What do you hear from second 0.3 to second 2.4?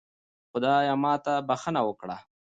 خدایا ماته بښنه وکړه